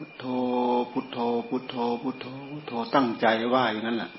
[0.00, 0.26] พุทโธ
[0.92, 4.10] พุทโธ พุทโธ พุทโธ พุทโธ ตั้งใจว่าอย่างนั้นแหละ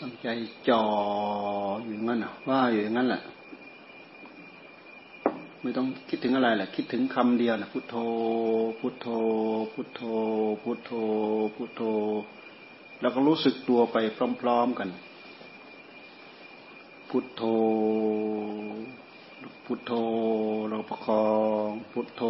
[0.00, 0.28] ตั้งใจ
[0.68, 0.82] จ่อ
[1.84, 3.22] อยู่งั้นว่าอยู่อย่างนั้นแหละ
[5.60, 7.96] ไม่ต้องคิดถึงอะไรแหละ คิดถึงคำเดียวนะพุทโธ
[8.80, 9.06] พุทโธ
[9.72, 10.02] พุทโธ
[10.62, 10.92] พุทโธ
[11.54, 11.82] พุทโธ
[13.00, 13.96] แล้วก็รู้สึกตัวไป
[14.40, 14.88] พร้อม ๆกัน
[17.10, 17.42] พุทโธ
[19.70, 19.92] พุทโธ
[20.68, 21.26] เราประคอ
[21.66, 22.22] ง พุทโธ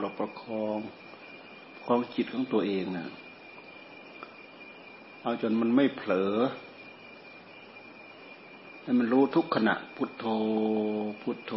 [0.00, 0.78] เราประคอง
[1.84, 3.06] คองจิตของตัวเองนะ
[5.20, 6.32] เอาจนมันไม่เผลอ
[8.82, 10.24] ให้มันรู้ทุกขณะ พุทโธ
[11.22, 11.52] พุทโธ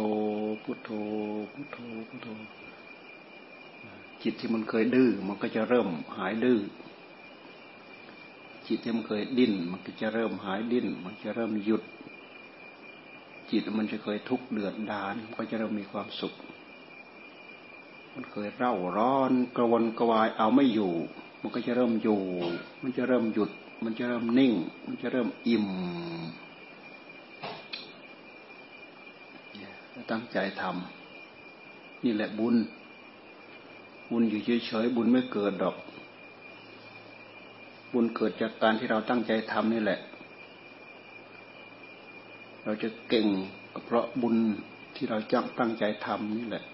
[0.64, 0.90] พุทโธ
[1.52, 2.28] พุทโธ พุทโธ
[4.22, 6.58] จิตที่มันเคยดื้อมันก็จะเริ่มหายดื้อ
[8.66, 11.82] จิตที่มันเคยดิ้น มันก็จะเริ่มหายดิ้น มันจะเริ่มหยุด
[13.50, 16.34] จิตมันจะเคยทุกข์เดือดดานก็จะเริ่มมีความสุข
[18.14, 20.92] มันเคยเร่าร้อนกระวนกระวายเอาไม่อยู่
[21.40, 22.20] มันก็จะเริ่มอยู่
[22.82, 23.50] มันจะเริ่มหยุด
[23.84, 24.52] มันจะเริ่มนิ่ง
[24.86, 25.66] มันจะเริ่มอิ่ม
[30.10, 32.56] ตั้งใจทำนี่แหละบุญ
[34.10, 35.76] บุญอยู่เฉยๆบุญไม่เกิดดอก
[37.92, 40.00] บุญเกิดจากการที่เราตั้งใจทำนี่แหละ
[42.66, 43.26] เราจะเก่ง
[43.72, 44.36] ก็เพราะบุญ
[44.94, 46.64] ที่เราจังตั้งใจทำนี่แหละ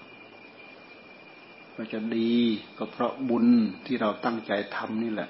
[1.75, 2.33] เราจะดี
[2.79, 3.47] ก็เพราะบุญ
[3.87, 5.29] ที่เราตั้งใจทำนี่แหละ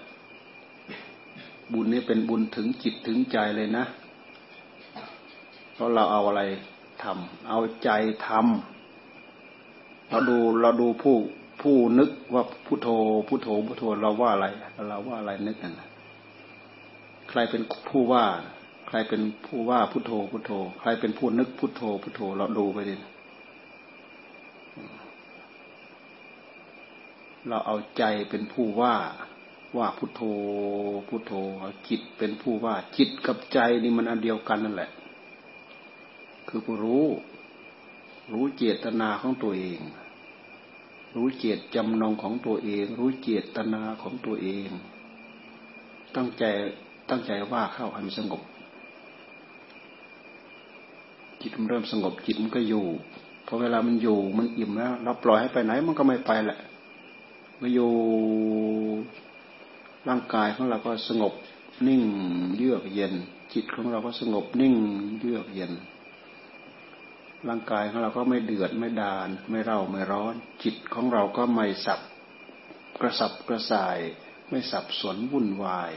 [1.73, 3.85] บุญนี้เป็นบุญถึงจิตถึงใจเลยนะ
[5.75, 6.43] เพราะเราเอาอะไร
[7.03, 7.91] ทำเอาใจ
[8.29, 11.17] ทำเราดูเราดูผู้
[11.63, 12.89] ผู้นึกว่าพุทโธ
[13.29, 14.47] พุทโธพุทโธเราว่าอะไร
[14.89, 15.73] เราว่าอะไรนึกกัน
[17.29, 18.25] ใครเป็นผู้ว่า
[18.95, 22.95] ใครเป็นผู้ว่าพุทโธพุทโธ ใครเป็นผู้นึกพุทโธพุทโธ เราดูไปดิ
[27.49, 28.97] เราเอาใจเป็นผู้ว่า
[29.77, 30.23] ว่าพุทโธ
[31.09, 31.33] พุทโธ
[31.89, 34.91] จิตเป็นผู้ว่าจิตกับใจนี่มันอันเดียวกันนั่นแหละ
[36.49, 37.07] คือผู้รู้
[38.33, 39.81] รู้เจตนาของตัวเอง
[41.17, 44.69] รู้เจตจำนงของตัวเอง รู้เจตนาของตัวเอง
[46.17, 46.45] ตั้งใจ
[47.09, 48.43] ตั้งใจว่าเข้าให้มันสงบ
[51.43, 52.87] จิตมันเริ่มสงบจิตมันก็อยู่
[53.47, 56.59] พอเวลามันอยู่มันอิ่มแล้วเราปล่อยให้ไปไหนมันก็ไม่ไปแหละ
[57.61, 57.91] มาอยู่
[60.09, 61.33] ร่างกายของเราก็สงบ
[61.87, 62.03] นิ่ง
[62.57, 63.15] เยือกเย็น
[63.53, 64.75] จิตของเราก็สงบนิ่ง
[65.21, 65.73] เยือกเย็น
[67.49, 72.01] ร่างกายของเราก็ไม่เดือดไม่ดาน ไม่เร่าไม่ร้อน จิตของเราก็ไม่สับ
[73.01, 73.99] กระสับกระส่าย
[74.49, 75.93] ไม่สับสนวุ่นวาย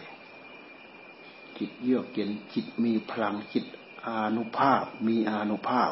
[1.58, 3.66] จิตเยือกเย็นจิตมีพลังจิต
[4.08, 5.92] อานุภาพ มีอานุภาพ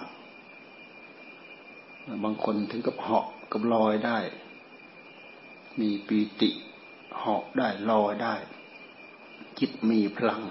[2.23, 4.19] บางคนถึงกับเหาะกับลอยได้
[5.79, 6.49] มีปีติ
[7.17, 8.35] เหาะได้ลอยได้
[9.59, 10.41] จิตมีพลัง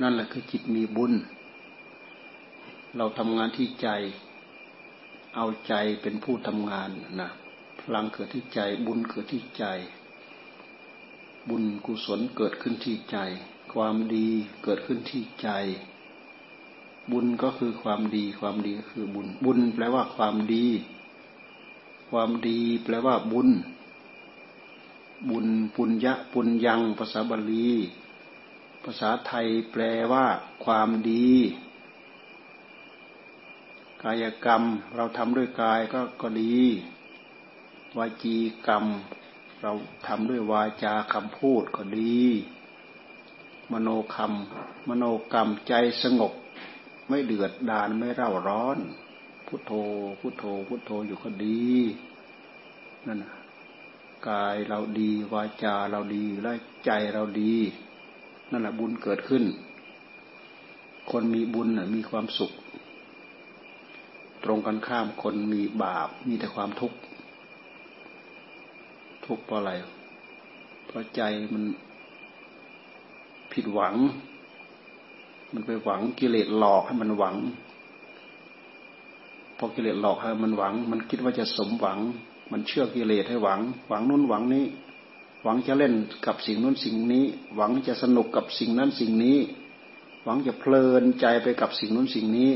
[0.00, 1.12] นั่นแหละคือจิตมีบุญ
[2.96, 3.88] เราทำงานที่ใจ
[5.36, 6.90] เอาใจเป็นผู้ทำงาน
[7.20, 7.30] นะ
[7.80, 9.64] พลังเกิดที่ใจบุญเกิดที่ใจ
[11.48, 13.18] บุญกุศลเกิดขึ้นที่ใจ
[13.72, 14.28] ความดี
[14.64, 15.48] เกิดขึ้นที่ใจ
[17.12, 20.66] บุญก็คือความดี ความดีก็คือบุญ บุญแปลว่าความดี
[22.10, 23.48] ความดีแปลว่าบุญ
[25.30, 27.70] บุญปุญญะปุญญัง ภาษาบาลี
[28.84, 29.82] ภาษาไทยแปล
[30.12, 30.26] ว่า
[30.64, 31.28] ความดี
[34.02, 34.62] กายกรรม
[34.96, 36.56] เราทำด้วยกายก็ก็ดี
[37.98, 38.84] วาจีกรรม
[39.62, 39.72] เรา
[40.06, 42.20] ทำด้วยวาจาคำพูดก็ดี
[43.72, 45.72] มโนคำมโนกรรมใจ
[46.02, 46.32] สงบ
[47.10, 48.78] ไม่เดือดดานไม่เร่าร้อน
[49.46, 49.72] พุทโธ
[50.20, 51.68] พุทโธ พุทโธอยู่ก็ดี
[53.06, 53.32] นั่นนะ
[54.28, 56.52] กายเราดีวาจาเราดีและ
[56.84, 57.54] ใจเราดี
[58.50, 59.44] นั่นแหละบุญเกิดขึ้น
[61.10, 62.52] คนมีบุญมีความสุข
[64.44, 66.98] ตรงกันข้ามคนมีบาปมีแต่ความทุกข์
[69.26, 69.72] ทุกข์เพราะอะไร
[70.86, 71.22] เพราะใจ
[71.52, 71.64] มัน
[73.52, 73.94] ผิดหวัง
[75.54, 77.36] มันไปหวังกิเลสหลอกให้มันหวัง
[79.58, 81.98] พอกิเลสหลอกให้มันหวัง มันคิดว่าจะสมหวัง
[82.52, 84.64] มันเชื่อกิเลสให้หวัง หวังนู้นหวังนี้
[85.44, 85.94] หวังจะเล่น
[86.26, 87.24] กับสิ่งนู้นสิ่งนี้
[87.56, 89.38] หวังจะสนุกกับสิ่งนั้นสิ่งนี้
[90.24, 92.52] หวังจะเพลินใจไปกับสิ่งนู้นสิ่งนี้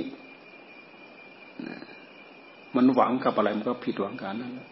[2.76, 4.68] มันหวังกับอะไรมันก็ผิดหวังกันนั่นแหละ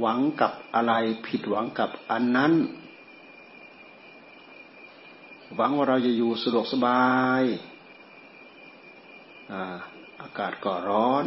[0.00, 0.92] หวังกับอะไร
[1.26, 2.52] ผิดหวังกับอันนั้น
[5.56, 7.02] หวังว่าเราจะอยู่สะดวกสบา
[7.40, 7.42] ย
[10.20, 11.26] อากาศก็ร้อน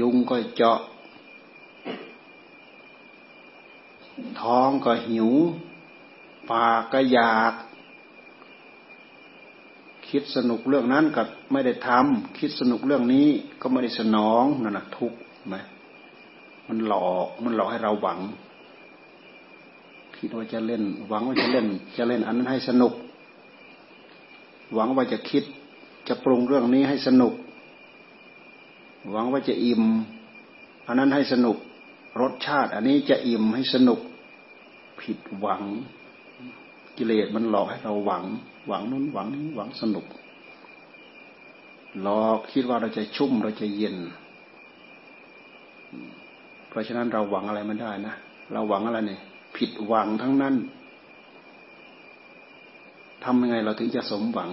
[0.00, 0.80] ยุงก็เจาะ
[4.40, 5.30] ท้องก็หิว
[6.50, 7.52] ปากก็อยาก
[10.08, 13.28] คิดสนุกเรื่องนั้นกับไม่ได้ทำคิดสนุกเรื่องนี้
[13.60, 15.18] ก็ไม่ได้สนองนั่นแหะทุกข์
[15.48, 15.56] ไหม
[16.68, 18.18] มันหลอกมันหลอกให้เราหวัง
[20.18, 21.66] คิดว่าจะเล่น หวังว่าจะเล่น
[21.96, 22.92] จะเล่นอันนั้นให้สนุก
[24.74, 25.44] หวังว่าจะคิด
[26.08, 27.32] จะปรุงเรื่องนี้ให้สนุก
[29.10, 29.82] หวังว่าจะอิ่ม
[30.86, 31.56] อันนั้นให้สนุก
[32.20, 34.00] รสชาติ อันนี้จะอิ่มให้สนุก
[35.00, 35.62] ผิดหวัง
[36.96, 38.24] กิเลสมันหลอกให้เราหวัง
[38.66, 40.06] หวังนู้นหวังนี้หวังสนุก
[42.02, 43.96] หลอกคิดว่าเราจะชุ่มเราจะเย็น
[46.68, 48.14] เพราะฉะนั้นเราหวังอะไรไม่ได้นะ
[48.52, 49.20] เราหวังอะไรเนี่ย
[49.56, 50.54] ผิดหวังทั้งนั้น
[53.24, 54.50] ทำยังไงเราถึงจะสมหวัง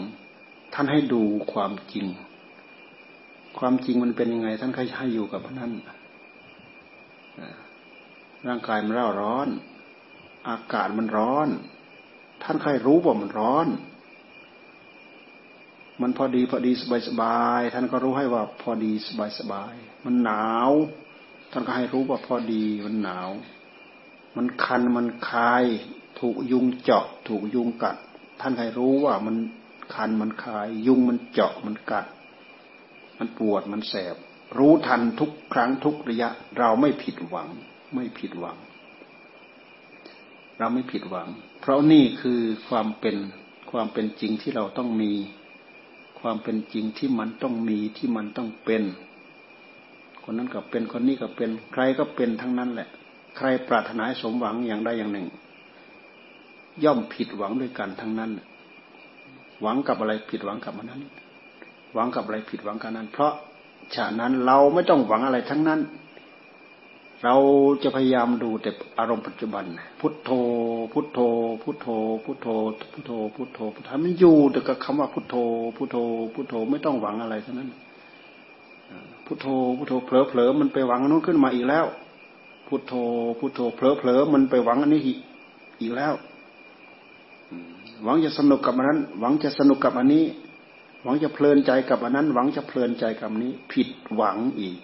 [0.74, 1.22] ท่านให้ดู
[1.54, 2.06] ความจริง
[3.58, 5.72] ความจริงมันเป็นยังไง ท่านให้อยู่กับนั้น
[8.48, 9.48] ร่างกายมันร,ร้อน
[10.50, 11.48] อากาศมันร้อน
[12.44, 13.68] ท่านใครรู้ว่ามันร้อน
[16.02, 20.72] มันพอดีพอดีสบายสบาย ท่านก็รู้ให้ว่าพอดีสบายสบาย มันหนาว
[21.52, 23.30] ท่านก็ให้รู้ว่าพอดีมันหนาว
[24.38, 25.64] มันคันมันคาย
[26.20, 27.98] ถูกยุงเจาะ ถูกยุงกัด
[28.42, 29.36] ท่านให้รู้ว่ามัน
[29.96, 32.06] คันมันคาย ยุงมันเจาะมันกัด
[33.18, 34.16] มันปวดมันแสบ
[34.58, 37.50] รู้ทันทุกครั้งทุกระยะ เราไม่ผิดหวัง
[37.96, 38.58] ไม่ผิดหวัง
[40.58, 41.28] เราไม่ผิดหวัง
[41.62, 43.16] เพราะนี่คือความเป็น
[43.72, 45.12] ความเป็นจริงที่เราต้องมี
[46.20, 48.84] ความเป็นจริงที่มันต้องมีที่มันต้องเป็น
[50.24, 52.90] คนนั้นก็เป็นคนนี้ก็เป็นใครก็เป็นทั้งนั้นแหละ
[53.38, 55.28] ใครปรารถนาสมหวังอย่างใดอย่างหนึ่ง
[56.84, 58.32] ย่อมผิดหวังด้วยกันทั้งนั้น
[59.62, 61.02] หวังกับอะไรผิดหวังกับอันนั้น
[61.94, 63.34] หวังกับอะไรผิดหวังกันนั้น เพราะ
[63.96, 65.80] ฉะนั้นเราไม่ต้องหวังอะไรทั้งนั้น
[67.24, 67.36] เรา
[67.84, 68.70] จะพยายามดูแต่
[69.00, 69.64] อารมณ์ปัจจุบัน
[70.00, 70.30] พุทโธ
[70.94, 71.20] พุทโธ
[71.64, 71.88] พุทโธ
[72.26, 72.48] พุทโธ
[72.94, 75.36] พุทโธ พุทโธพุทโธมันอยู่แต่กับคำว่าพุทโธ
[75.78, 75.98] พุทโธ
[76.34, 77.70] พุทโธไม่ต้องหวังอะไรทั้งนั้น
[79.26, 79.48] พุทโธ
[79.78, 81.86] พุทโธเผลอเผลอมันไปหวังนู้นขึ้นมาอีกแล้ว
[82.74, 82.96] พุทโธ
[83.40, 85.02] พุทโธเผลอเผลอมันไปหวังอันนี้
[85.82, 86.14] อีกแล้ว
[88.04, 90.26] หวังจะสนุกกับอันนั้น หวังจะสนุกกับอันนี้
[91.04, 94.80] หวังจะเพลินใจกับอันนั้น หวังจะเพลินใจกับนี้ ผิดหวังอีก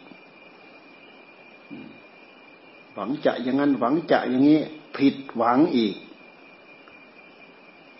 [2.94, 4.60] หวังจะอย่างนั้น หวังจะอย่างนี้
[4.98, 5.96] ผิดหวังอีก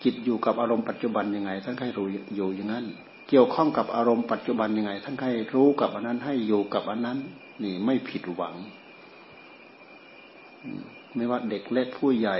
[0.02, 2.84] จิตอยู่กับอารมณ์ปัจจุบันยังไง ท่านให้รู้อยู่อย่างนั้น
[3.28, 7.18] เกี่ยวข้องกับอารมณ์ปัจจุบันยังไง ท่านให้รู้กับอันนั้น ให้อยู่กับอันนั้น
[7.62, 8.56] นี่ไม่ผิดหวัง
[11.14, 12.38] ไม่ว่าเด็กเล็กผู้ใหญ่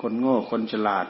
[0.00, 1.06] คนโง่คนฉลาด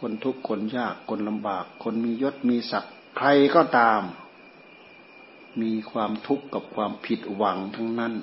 [0.00, 4.02] คนทุกข์คนยากคนลำบาก คนมียศมีศักดิ์ใครก็ตาม
[5.62, 8.14] มีความทุกข์กับความผิดหวังทั้งนั้น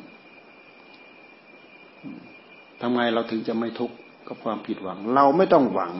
[2.82, 3.96] ทำไมเราถึงจะไม่ทุกข์
[4.28, 5.94] กับความผิดหวัง เราไม่ต้องหวัง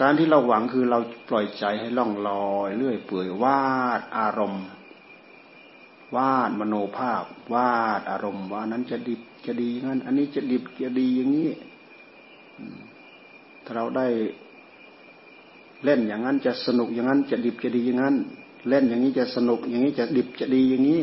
[0.00, 0.98] การที่เราหวังคือเรา
[1.28, 3.62] ปล่อยใจให้ล่องลอย เลื่อยเปื่อยวา
[3.98, 4.66] ดอารมณ์
[6.16, 7.24] วาดมโนภาพ
[7.54, 11.50] วาดอารมณ์ว่านั้นจะดิบจะดีงั้น อันนี้จะดิบจะดีอย่างนี้
[13.64, 14.06] ถ้าเราได้
[15.84, 18.16] เล่นอย่างนั้นจะสนุกอย่างนั้นจะดิบจะดีอย่างนั้น
[18.68, 21.02] เล่นอย่างนี้จะสนุก อย่างนี้จะดิบจะดีอย่างนี้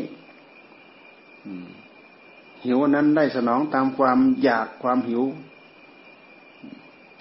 [2.64, 5.22] หิวนั้นได้สนองตามความอยากความหิว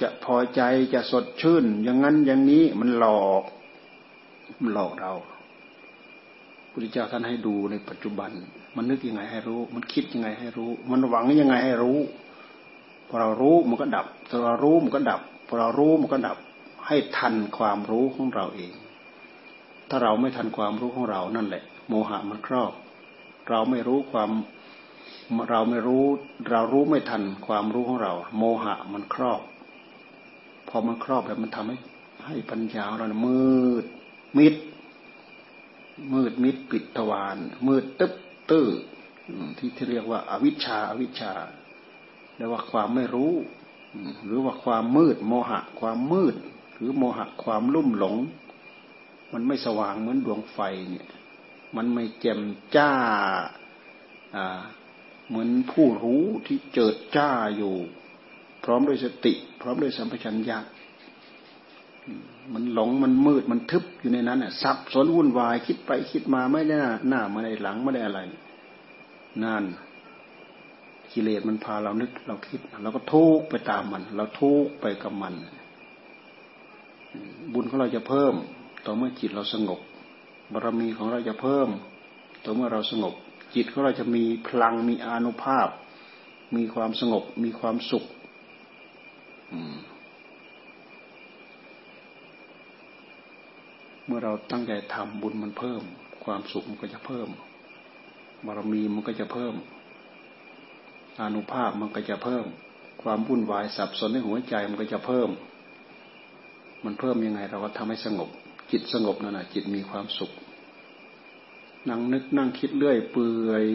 [0.02, 0.62] จะพอใจ
[0.94, 3.44] จะสดชื่น อย่างนั้นอย่างนี้มันหลอก
[4.62, 5.14] มันหลอกเรา
[6.78, 8.32] พุทธเจ้าท่านให้ดูในปัจจุบัน
[8.76, 11.98] มันนึกยังไงให้รู้ มันคิดยังไงให้รู้ มันหวังยังไงให้รู้
[13.08, 16.38] พอเรารู้มันก็ดับพอเรารู้มันก็ดับพอเรารู้มันก็ดับ
[16.88, 18.74] ให้ทันความรู้ของเราเอง
[19.90, 22.72] ถ้าเราไม่ทันความรู้ของเรานั่นแหละ โมหะมันครอบ
[23.50, 24.32] เราไม่รู้ความ
[25.50, 26.04] เราไม่รู้
[26.50, 29.42] เรารู้ไม่ทันความรู้ของเรา โมหะมันครอบ
[30.70, 31.78] พอมันครอบแล้วมันทำให้
[32.26, 33.40] ให้ปัญญาเรามื
[33.84, 33.86] ด
[34.38, 34.56] มิด
[36.14, 37.38] มืดมิดปิดทวาร
[37.68, 38.14] มืดตึ๊บ
[38.50, 38.68] ตื้อ
[39.58, 41.34] ที่ที่เรียกว่าอาวิชชาอาวิชชา
[42.36, 43.34] เรียกว่าความไม่รู้
[44.26, 46.36] หรือว่าความมืดโมหะ ความมืด
[46.76, 48.16] หรือโมหะความลุ่มหลง
[49.34, 50.60] มันไม่สว่างเหมือนดวงไฟ
[50.90, 51.08] เนี่ย
[51.76, 52.42] มันไม่แจ่ม
[52.76, 52.92] จ้า
[55.28, 57.76] เหมือนผู้รู้ที่เจิดจ้าอยู่
[58.64, 60.58] พร้อมด้วยสติ พร้อมด้วยสัมปชัญญะ
[62.54, 68.20] มันหลงมันมืดมันทึบอยู่ในนั้นอะสับสนวุ่นวายคิดไปคิดมาไม่ได้หน้าไม่ได้หลังไม่ได้อะไร
[69.44, 69.64] นั่น
[71.12, 75.34] กิเลสมันพาเรานึกเราคิดเราก็ทุกไปตามมัน เราทุกไปกับมัน
[77.54, 78.34] บุญของเราจะเพิ่ม
[78.86, 79.80] ต่อเมื่อจิตเราสงบ
[80.52, 81.70] บารมีของเราจะเพิ่ม
[82.44, 83.14] ต่อเมื่อเราสงบ
[83.56, 85.68] จิตของเราจะมีพลังมีอานุภาพ
[86.56, 88.06] มีความสงบ มีความสุข
[94.06, 95.82] เมื่อเราตั้งใจทำบุญมันเพิ่ม
[96.24, 97.28] ความสุขมันก็จะเพิ่ม
[98.46, 99.54] บารมีมันก็จะเพิ่ม
[101.22, 102.46] อนุภาพมันก็จะเพิ่ม
[103.04, 105.30] ความวุ่นวายสับสนในหัวใจมันก็จะเพิ่ม
[106.86, 108.30] มันเพิ่มยังไง เราก็ทำให้สงบ
[108.72, 110.32] จิตสงบนั่นแหะจิตมีความสุข
[111.90, 113.66] นั่งนึกนั่งคิดเรื่อยเปื่อย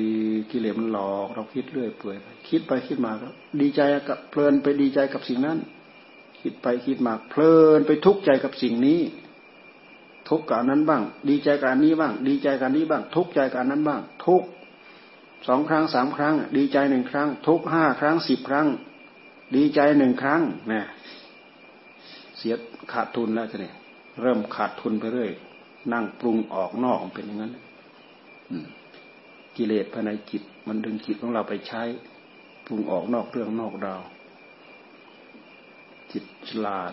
[0.50, 2.16] กิเลสมันหลอก เราคิดเรื่อยเปื่อย
[2.48, 3.28] คิดไปคิดมาก็
[3.60, 5.58] ดีใจกับเพลินไปดีใจกับสิ่งนั้น
[6.40, 9.00] คิดไปคิดมาเพลินไปทุกข์ใจกับสิ่งนี้
[10.30, 14.42] ทุกข์กับนั้นบ้าง ดีใจกับนี้บ้าง ดีใจกับนี้บ้าง ทุกข์ใจกับนั้นบ้าง ทุก
[15.48, 18.66] สองครั้งสามครั้ง ดีใจหนึ่งครั้ง ทุกห้าครั้งสิบครั้ง
[19.56, 20.40] ดีใจหนึ่งครั้ง
[20.72, 20.82] นะ
[22.38, 22.54] เสีย
[22.92, 23.74] ขาดทุนแล้วจะเนี่ย
[24.20, 25.30] เริ่มขาดทุนไปเรื่อย
[25.92, 27.52] นั่งปรุงออกนอกเป็นอย่างนั้น
[29.56, 31.82] กิเลสภายในจิต มันดึงจิตของเราไปใช้
[32.66, 34.00] ปรุงออกนอกเรื่องนอกราว
[36.12, 36.92] จิตฉลาด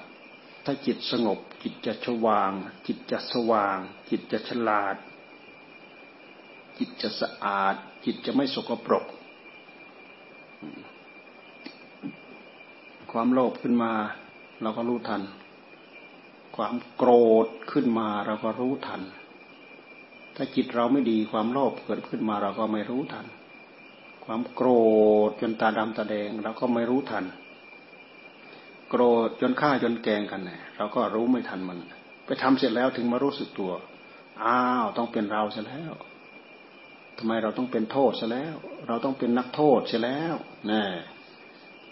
[0.70, 2.52] ถ้าจิตสงบ จิตจะชวาง
[2.88, 3.78] จิตจะสว่าง
[4.10, 4.96] จิตจะฉลาด
[6.78, 9.06] จิตจะสะอาด จิตจะไม่สกปรก
[13.12, 13.94] ความโลภขึ้นมา
[14.62, 15.22] เราก็รู้ทัน
[16.56, 17.12] ความโกร
[17.46, 19.02] ธขึ้นมาเราก็รู้ทัน
[20.36, 23.26] ถ้าจิตเราไม่ดีความโลภเกิดขึ้นมาเราก็ไม่รู้ทัน
[24.26, 24.70] ความโกร
[25.28, 27.26] ธจนตาดำตาแดงเราก็ไม่รู้ทัน
[28.90, 31.78] โกรธจนฆ่าจนแกงกันเนี่ยเราก็รู้ไม่ทันมัน
[32.26, 33.72] ไปทำเสร็จแล้วถึงมารู้สึกตัว
[34.44, 35.94] อ้าวต้องเป็นเราเสียแล้ว
[37.18, 38.56] ทำไมเราต้องเป็นโทษซะแล้ว
[38.88, 40.36] เราต้องเป็นนักโทษเสียแล้ว
[40.72, 40.82] นะ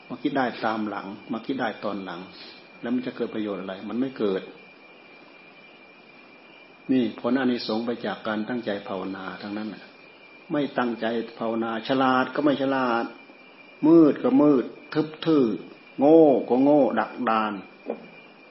[0.09, 2.21] มาคิดได้ตามหลัง มาคิดได้ตอนหลัง
[2.81, 4.41] แล้วมันจะเกิดประโยชน์อะไร มันไม่เกิด
[6.91, 9.69] นี่ผลอานิสงส์ไปจากการตั้งใจภาวนาทั้งนั้น
[10.51, 11.05] ไม่ตั้งใจ
[11.39, 13.05] ภาวนาฉลาดก็ไม่ฉลาด
[13.87, 15.45] มืดก็มืด ทึบทื่อ
[15.99, 17.53] โง่ก็โง่ ดักดาน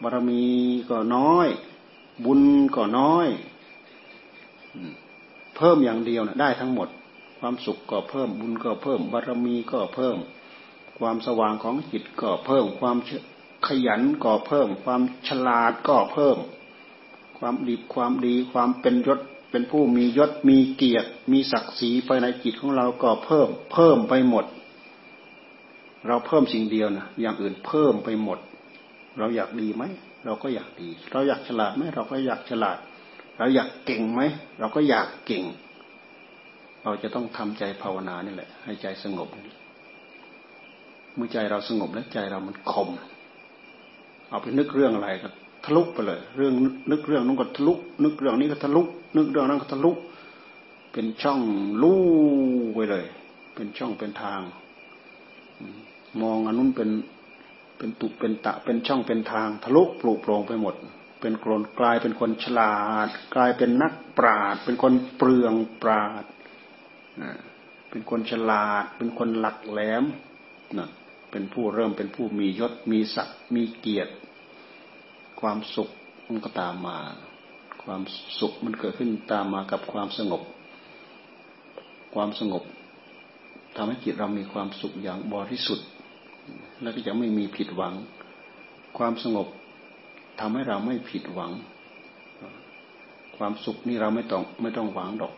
[0.02, 0.44] บารมี
[0.90, 1.48] ก็น้อย
[2.24, 2.42] บุญ
[2.76, 3.28] ก็น้อย
[5.56, 6.88] เพิ่มอย่างเดียวนะได้ทั้งหมด
[7.38, 10.18] ความสุขก็เพิ่มบุญก็เพิ่ม บารมีก็เพิ่ม
[10.98, 12.96] ความสว่างของจิตก็เพิ่ม ความ
[13.66, 16.38] ขยันก็เพิ่ม ความฉลาดก็เพิ่ม
[17.38, 19.20] ความดีความดีความเป็นยศ
[19.50, 24.44] เป็นผู้มียศมีเกียรติ มีศักดิ์ศรีภายในจิตของเราก็เพิ่ม เพิ่มไปหมด
[26.08, 28.38] เราเพิ่มสิ่งเดียวนะอย่างอื่นเพิ่มไปหมด
[29.18, 29.84] เราอยากดีไหม
[30.24, 32.78] เราก็อยากดี เราอยากฉลาดไหมเราก็อยากฉลาด
[33.38, 34.20] เราอยากเก่งไหม
[34.58, 35.44] เราก็อยากเก่ง
[36.82, 39.28] เราจะต้องทำใจภาวนานี่แหละ ให้ใจสงบ
[41.14, 42.88] เมื่อใจเราสงบแล้วใจเรามันคม
[44.28, 45.28] เอาไปนึกเรื่องอะไรก็
[45.64, 46.52] ทะลุไปเลย เรื่อง
[46.90, 48.82] นึกเรื่องนู้นก็ทะลุนึกเรื่องนี้ก็ทะลุ
[49.16, 49.90] นึกเรื่องนั้นก็ทะลุ
[50.92, 51.40] เป็นช่อง
[51.82, 52.00] ลู่
[52.74, 53.04] ไปเลย
[53.54, 54.40] เป็นช่องเป็นทาง
[56.22, 56.90] มองอันนู้นเป็น
[57.78, 60.74] เป็นตุเป็นตะเป็นช่องเป็นทางทะลุปลุกโปร่งไปหมด
[61.20, 66.24] เป็นคนกลายเป็นคนฉลาด กลายเป็นนักปราดเป็นคนเปลืองปราด
[67.90, 70.04] เป็นคนฉลาด เป็นคนหลักแหลม
[70.78, 70.88] นะ
[71.30, 74.12] เป็นผู้เริ่มเป็นผู้มียศมีศักดิ์มีเกียรติ
[75.40, 75.90] ความสุข
[76.28, 76.98] มันก็ตามมา
[77.84, 78.02] ความ
[78.40, 80.42] สุขมันเกิดขึ้นตามมากับความสงบ
[82.14, 82.62] ความสงบ
[83.76, 85.86] ทำให้จิตเรามีความสุขอย่างบริสุทธิ์
[86.84, 87.94] แล้วก็จะไม่มีผิดหวัง
[88.98, 89.48] ความสงบ
[90.40, 91.52] ทำให้เราไม่ผิดหวัง
[93.36, 95.34] ความสุขนี่เราไม่ต้องไม่ต้องหวังดอก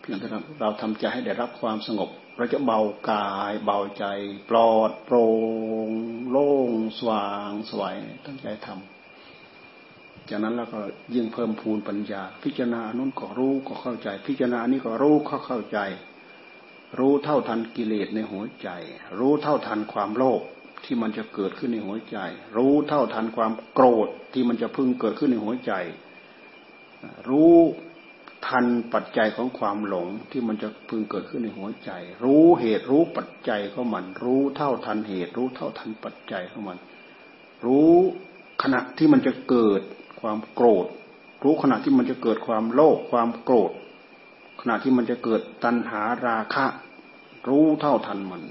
[0.00, 0.26] เพียงแต่
[0.60, 4.04] เราทำใจให้ได้รับความสงบ เราจะเบากายเบาใจ
[4.50, 5.28] ปลอดโปร่
[5.88, 5.90] ง
[6.30, 7.94] โล่งสว่างสวย
[8.26, 10.80] ตั้งใจทำจากนั้นเราก็
[11.14, 15.78] ยิ่งเพิ่มพูนปัญญา พิจารณานุ่นก็รู้ก็เข้าใจ พิจารณานี้ก็รู้เข้าเข้าใจ
[16.98, 18.68] รู้เท่าทันกิเลสในหัวใจ
[19.18, 20.40] รู้เท่าทันความโลภ
[20.84, 22.18] ที่มันจะเกิดขึ้นในหัวใจ
[22.56, 25.72] รู้เท่าทันความโกรธที่มันจะพึงเกิดขึ้นในหัวใจ
[27.28, 27.54] รู้
[28.48, 31.90] ทันปัจจัยของความหลงที่มันจะพึงเกิดขึ้นในหัวใจ
[32.24, 36.78] รู้เหตุรู้ปัจจัยของมัน รู้เท่าทันเหตุ รู้เท่าทันปัจจัยของมัน
[37.64, 37.92] รู้
[38.62, 39.82] ขณะที่มันจะเกิด
[40.20, 40.86] ความโกรธ
[41.44, 43.70] รู้ขณะที่มันจะเกิดความโลภความโกรธ
[44.60, 46.66] ขณะที่มันจะเกิดตัณหาราคะ
[47.48, 48.42] รู้เท่าทันมัน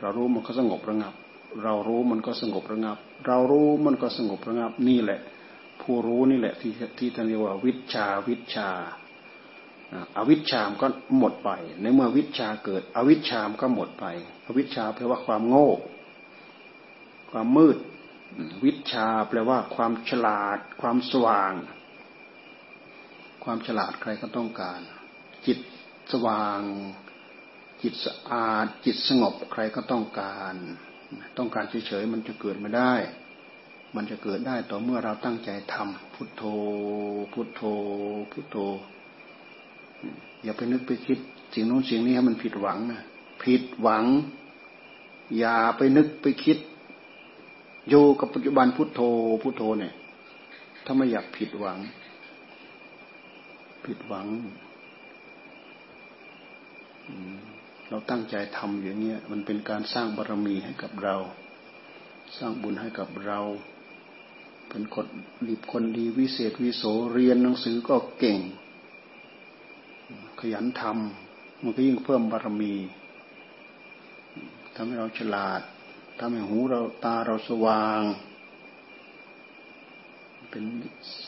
[0.00, 1.14] เรารู้มันก็สงบระงับ
[1.62, 5.20] เรารู้มันก็สงบระงับ เรารู้มันก็สงบระงับนี่แหละ
[5.82, 8.70] ผู้รู้นี่แหละที่ที่ท่านเรียกว่าวิชาวิชา
[10.16, 10.86] อาวิชามก็
[11.18, 11.50] หมดไป
[11.80, 14.04] ในเมื่อวิชาเกิด อวิชามก็หมดไป
[14.46, 15.70] อวิชาแปลว่าความโง่
[17.30, 17.76] ความมืด
[18.64, 21.52] วิชาแปลว่าความฉลาด ความสว่าง
[23.44, 24.80] ความฉลาดใครก็ต้องการ
[25.46, 25.58] จิต
[26.12, 26.60] สว่าง
[27.82, 30.54] จิตสะอาด จิตสงบใครก็ต้องการ
[31.38, 32.92] ต้องการเฉยๆมันจะเกิดไม่ได้
[33.96, 36.42] มันจะเกิดได้ต่อเมื่อเราตั้งใจทำพุทโธ
[37.32, 37.62] พุทโธ
[38.32, 38.56] พุทโธ
[40.42, 41.18] อย่าไปนึกไปคิด
[41.52, 43.02] สิ่งโน้นสิ่งนี้ให้มันผิดหวังนะ
[43.44, 44.04] ผิดหวัง
[45.38, 46.58] อย่าไปนึกไปคิด
[47.88, 49.00] อยู่กับปัจจุบันพุทโธ
[49.42, 49.94] พุทโธเนี่ย
[50.84, 51.78] ถ้าไม่อยากผิดหวัง
[53.84, 54.26] ผิดหวัง
[57.88, 61.16] เราตั้งใจทำอย่างเงี้ยมันเป็นการสร้างบารรมีให้กับเรา
[62.38, 63.40] สร้างบุญให้กับเรา
[64.68, 65.06] เป็นคน
[65.48, 66.82] ดีคนดีวิเศษวิโส
[67.14, 68.40] เรียนหนังสือก็เก่ง
[70.40, 72.74] ขยันทำมันก็ยิ่งเพิ่มบารรมี
[74.74, 75.60] ทำให้เราฉลาด
[76.18, 78.02] ทำให้หูเราตาเราสว่าง
[80.50, 80.64] เป็น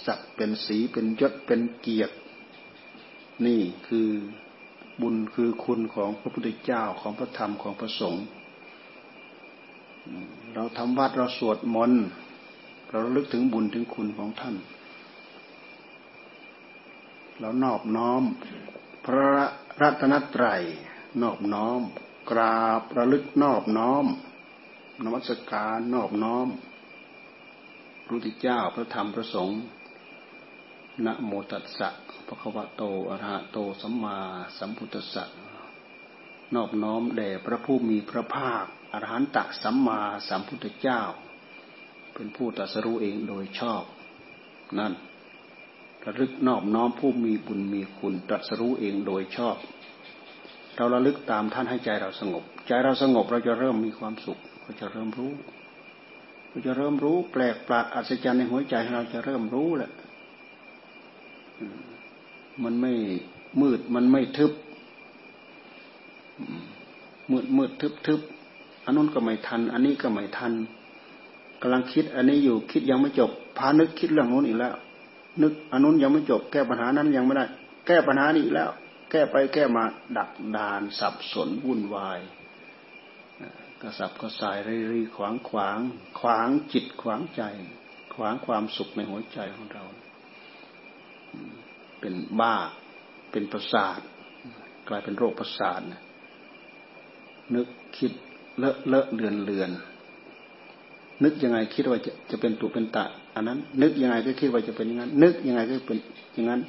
[0.06, 2.14] ศักดิ์เป็นสีเป็นยศเป็นเกียรติ
[3.46, 4.08] นี่คือ
[5.00, 8.24] บุญคือคุณของพระพุทธเจ้าของพระธรรมของพระสงฆ์
[10.54, 12.02] เราทำวัดเราสวดมนต์
[12.90, 14.56] เราลึกถึงบุญถึงคุณของท่าน
[17.40, 18.22] เรานอบน้อม
[19.04, 19.28] พระ
[19.80, 20.62] รัตนตรัย
[21.22, 21.80] นอบน้อม
[22.30, 24.04] กราบระลึกนอบน้อม
[25.04, 26.48] นวัตการนอบน้อม
[28.04, 29.60] พระพุทธเจ้าพระธรรมพระสงฆ์
[31.06, 31.88] นะโมตัสสะ
[32.26, 34.18] พระควะโตอะระหะโตสัมมา
[34.58, 35.24] สัมพุทธัสสะ
[36.54, 41.00] นอบน้อมแด่พระผู้มีพระภาคอรหันตสัมมาสัมพุทธเจ้า
[42.14, 43.82] เป็นผู้ตรัสรู้เองโดยชอบ
[44.78, 44.92] นั่น
[46.04, 49.56] ระลึกนอบน้อมผู้มีบุญมีคุณตรัสรู้เองโดยชอบ
[50.76, 55.32] เราระลึกตามท่านให้ใจเราสงบ ใจเราสงบเราจะเริ่มมีความสุขเราจะเริ่มรู้
[56.48, 59.90] เราจะเริ่มรู้แปลกประหลาดอัศจรรย์ในหัวใจเราจะเริ่มรู้แหละ
[62.64, 62.92] มันไม่
[63.60, 64.52] มืดมันไม่ทึบ
[67.30, 68.20] มืดมืดทึบทึบ
[68.84, 70.52] อันนู้นก็ไม่ทัน อันนี้ก็ไม่ทัน
[71.60, 74.74] กำลังคิด อันนี้อยู่คิดยังไม่จบพานึกคิดเรื่องนู้นอีกแล้ว
[75.42, 77.44] นึกอันนู้นยังไม่จบ แก้ปัญหานั้นยังไม่ได้
[77.86, 78.70] แก้ปัญหานี้อีกแล้ว
[79.10, 79.84] แก้ไปแก้มา
[80.16, 82.18] ดักดาน สับสนวุ่นวาย
[83.80, 85.78] กระสับกระส่ายรีรีขวางขวาง
[86.20, 87.42] ขวางจิตขวางใจ
[88.14, 89.84] ขวางความสุขในหัวใจของเรา
[92.00, 92.54] เป็นบ้า
[93.30, 93.98] เป็นประสาท
[94.88, 95.80] กลายเป็นโรคประสาท
[97.54, 97.66] นึก
[97.96, 98.12] คิด
[98.58, 99.70] เลอะเลอะเลือนเลือน
[101.22, 105.98] นึกยังไงคิดว่าจะจะเป็นตุเป็นตะ อันนั้น นึกยังไงก็คิดว่าจะเป็นอย่างนั้น นึกยังไงก็เป็น
[106.34, 106.60] อย่างนั้น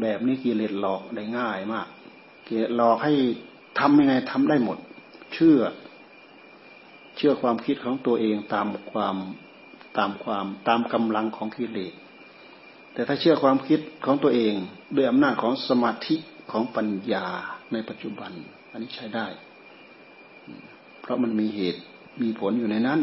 [0.00, 1.86] แบบนี้กิเลสหลอกได้ง่ายมาก
[2.46, 3.12] กิเลสหลอกให้
[3.78, 4.78] ทำยังไงทำได้หมด
[5.34, 5.60] เชื่อ
[7.16, 9.16] เชื่อความคิดของตัวเองตามความ
[9.96, 11.92] ตามความตามกำลังของกิเลส
[12.98, 14.54] แต่ถ้าเชื่อความคิดของตัวเอง
[14.96, 16.16] ด้วยอำนาจของสมาธิ
[16.50, 17.26] ของปัญญา
[17.72, 18.30] ในปัจจุบัน
[18.70, 19.26] อันนี้ใช้ได้
[21.00, 21.80] เพราะมันมีเหตุ
[22.22, 23.00] มีผลอยู่ในนั้น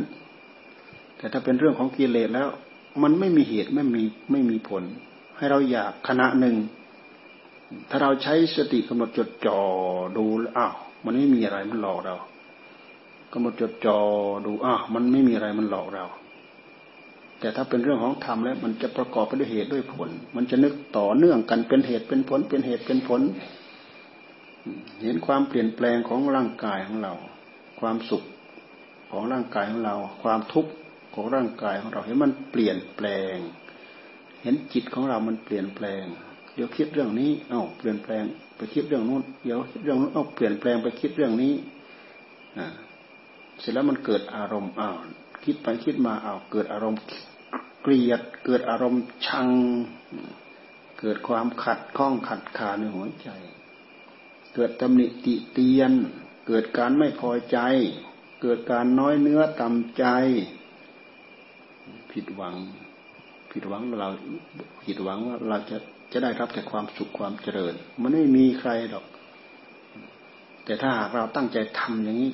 [1.17, 2.49] แต่ถ้าเป็นเรื่องของกิเลสแล้ว
[3.03, 4.84] มันไม่มีเหตุไม่มีไม่มีผล
[5.38, 6.55] ให้เราอยากขณะหนึ่ง
[7.89, 9.60] ถ้าเราใช้สติกำหนดจดจ่อ
[10.17, 10.25] ดู
[10.58, 12.15] อ้าวมันไม่มีอะไรมันหลอกเรา
[13.34, 13.99] กำหนดจดจ่อ
[14.45, 16.05] ดูอ้าวมันไม่มีอะไรมันหลอกเรา
[17.39, 23.21] แต่ถ้าเป็นเรื่องของธรรมแล้วมันจะประกอบไปด้วยเหตุด้วยผล มันจะนึกต่อเนื่องกันเป็นเหตุเป็นผล เป็นเหตุเป็นผล
[25.03, 27.13] เห็นความเปลี่ยนแปลงของร่างกายของเรา
[27.79, 28.23] ความสุข
[29.11, 30.71] ของร่างกายของเรา ความทุกข์
[31.15, 33.37] ของร่างกายของเราเห็นมันเปลี่ยนแปลง
[34.41, 36.03] เห็นจิตของเรามันเปลี่ยนแปลง
[36.55, 38.23] เดี๋ยวคิดเรื่องนี้ เอ้าเปลี่ยนแปลง
[38.55, 41.53] ไปคิดเรื่องนู้น เดี๋ยวคิดเรื่องนู้นเอ้าเปลี่ยนแปลงไปคิดเรื่องนี้
[42.57, 42.67] อ่า
[43.59, 44.95] เสร็จแล้วมันเกิดอารมณ์อ้าว
[45.45, 47.01] คิดไปคิดมาเอาเกิดอารมณ์
[47.81, 49.49] เกลียด เกิดอารมณ์ชัง
[50.99, 53.29] เกิดความขัดข้องขัดขาในหัวใจ
[54.55, 55.91] เกิดตำหนิติเตียน
[56.47, 57.60] เกิดการไม่พอใจ
[58.41, 60.05] เกิดการน้อยเนื้อต่ำใจ
[62.12, 62.55] ผิดหวัง
[63.51, 64.10] ผิดหวังเรา
[64.84, 65.77] ผิดหวังว่าเราจะ
[66.12, 69.05] จะได้รับแต่ความสุขความเจริญ มันไม่มีใครหรอก
[70.65, 72.31] แต่ถ้าหากเราตั้งใจทำอย่างนี้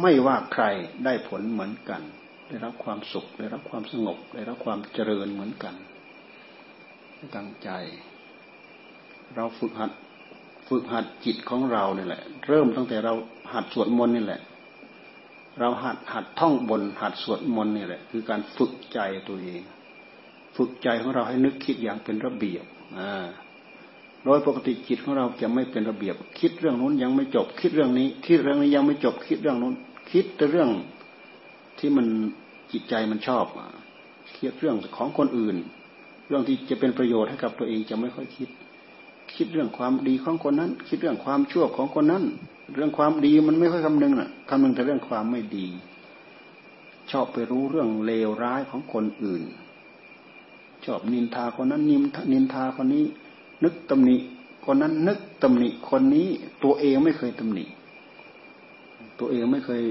[0.00, 0.64] ไม่ว่าใคร
[1.04, 2.02] ได้ผลเหมือนกัน
[2.48, 5.74] ได้รับความสุข ได้รับความสงบ ได้รับความเจริญเหมือนกัน
[7.36, 7.70] ตั้งใจ
[9.36, 9.92] เราฝึกหัด
[10.68, 13.12] ฝึกหัดจิตของเราเนี่ยแหละ เริ่มตั้งแต่เรา
[13.52, 14.40] หัดสวดมนต์นี่แหละ
[15.60, 19.62] เราหัดหัดท่องบน หัดสวดมนต์นี่แหละ คือการฝึกใจตัวเอง
[20.56, 22.64] ฝึกใจของเราให้นึกคิดอย่างเป็นระเบียบ
[22.98, 23.26] อ่า
[24.24, 29.74] โดยปกติจิตของเราจะไม่เป็นระเบียบ คิดเรื่องนู้นยังไม่จบ คิดเรื่องนี้ คิดเรื่องนี้ยังไม่จบ คิดเรื่องนู้น
[30.10, 30.70] คิดแต่เรื่อง
[31.78, 32.06] ที่มัน
[32.72, 33.44] จิตใจมันชอบ
[34.34, 35.56] เคิดเรื่องของคนอื่น
[36.28, 38.48] เรื่องที่จะเป็นประโยชน์ให้กับตัวเองจะไม่ค่อยคิด
[39.34, 42.24] คิดเรื่องความดีของคนนั้น คิดเรื่องความชั่วของคนนั้น
[42.74, 45.66] เรื่องความดีมันไม่ค่อยคำนึงน่ะคำนึงแต่เรื่องความไม่ดี
[47.10, 49.42] ชอบไปรู้เรื่องเลวร้ายของคนอื่น
[50.84, 53.04] ชอบนินทาคนนั้นนินนินทาคนนี้
[53.64, 54.16] นึกตำหนิ
[54.66, 56.28] คนนั้นนึกตำหนิคนนี้
[56.64, 57.64] ตัวเองไม่เคยตำหนิ
[59.18, 59.82] ตัวเองไม่เคย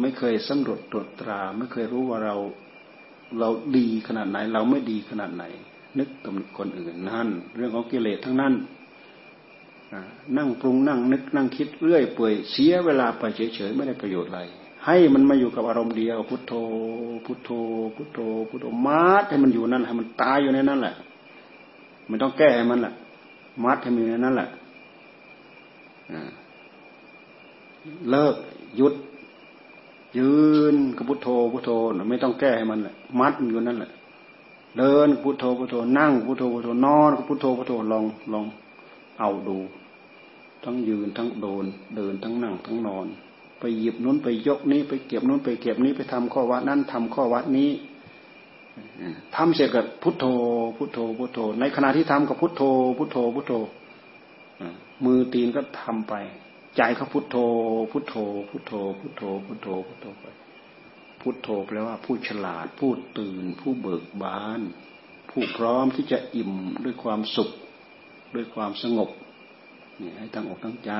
[0.00, 2.36] ไม่เคยสำรวจตรวจตรา ไม่เคยรู้ว่าเรา
[3.38, 5.44] เราดีขนาดไหน เราไม่ดีขนาดไหน
[5.98, 8.54] นึกตำหนิคนอื่นนั่น เรื่องของกิเลสทั้งนั้น
[10.36, 14.40] นั่งปรุงนั่งนึกนั่งคิดเรื่อยเปื่อยเสียเวลาไปเฉยๆไม่ได้ประโยชน์อะไร
[14.86, 16.52] ให้มันมาอยู่กับอารมณ์เดียว พุทโธ
[17.24, 17.50] พุทโธ
[17.96, 20.94] พุทโธ พุทโธมาดให้มันอยู่นั่นให้มันตายอยู่ในนั่นแหละ
[22.08, 22.92] ไม่ต้องแก้ให้มันแหละ
[23.64, 24.48] มัดให้มันอยู่ในนั่นแหละ
[28.10, 28.34] เลิก
[28.76, 28.94] หยุด
[30.16, 30.32] ยื
[30.72, 31.70] นกับพุทโธพุทโธ
[32.10, 33.90] ไม่ต้องแก้ให้มันแหละมัดมันอยู่นั่นแหละ
[34.78, 38.44] เดินพุทโธพุทโธนั่งพุทโธพุทโธนอนกับพุทโธพุทโธลองลอง
[39.18, 39.58] เอาดู
[40.64, 41.64] ทั้งยืนทั้งโดน
[41.96, 43.06] เดินทั้งนั่งทั้งนอน
[43.58, 47.70] ไปหยิบนู้นไปยกนี้ไปเก็บนู้นไปเก็บนี้ไปทำข้อวัดนั้นทำข้อวัดนี้
[49.36, 50.24] ทำเสร็จกับพุทโธ
[50.76, 52.62] พุทโธพุทโธ ในขณะที่ทำกับพุทโธ
[52.98, 53.52] พุทโธพุทโธ
[55.04, 56.14] มือตีนก็ทำไป
[56.80, 57.36] ใจเขาพุทโธ
[57.90, 58.14] พุทโธ
[58.50, 60.24] พุทโธ พุทโธ พุทโธ พุทโธไป
[61.20, 64.60] พุทโธแปลว่าผู้ฉลาด ผู้ตื่น ผู้เบิกบาน
[65.30, 66.52] ผู้พร้อมที่จะอิ่ม
[66.84, 67.50] ด้วยความสุข
[68.34, 69.10] ด้วยความสงบ
[70.00, 70.92] นี่ให้ตั้งอกตั้งใจ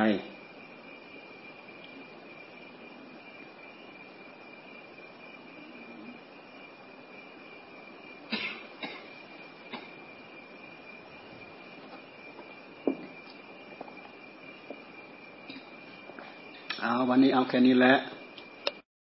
[16.83, 17.95] เอา วันนี้เอาแค่นี้แหละ